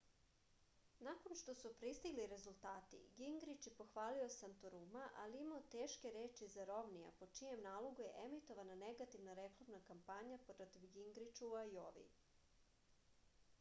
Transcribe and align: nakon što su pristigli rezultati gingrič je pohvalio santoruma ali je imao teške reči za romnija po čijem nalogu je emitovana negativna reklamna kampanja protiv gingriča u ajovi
nakon 1.07 1.35
što 1.41 1.53
su 1.57 1.71
pristigli 1.81 2.23
rezultati 2.29 3.01
gingrič 3.19 3.65
je 3.69 3.73
pohvalio 3.81 4.29
santoruma 4.35 5.03
ali 5.25 5.37
je 5.37 5.41
imao 5.45 5.61
teške 5.75 6.11
reči 6.15 6.49
za 6.55 6.65
romnija 6.71 7.11
po 7.19 7.27
čijem 7.39 7.61
nalogu 7.67 8.03
je 8.07 8.15
emitovana 8.23 8.77
negativna 8.85 9.35
reklamna 9.41 9.83
kampanja 9.91 10.39
protiv 10.57 10.89
gingriča 10.97 11.51
u 11.51 11.55
ajovi 11.65 12.07